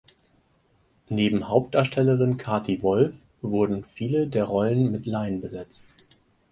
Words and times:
Neben 1.09 1.47
Hauptdarstellerin 1.47 2.37
Kathi 2.37 2.81
Wolf 2.81 3.19
wurden 3.43 3.83
viele 3.83 4.25
der 4.25 4.45
Rollen 4.45 4.91
mit 4.91 5.05
Laien 5.05 5.41
besetzt. 5.41 5.93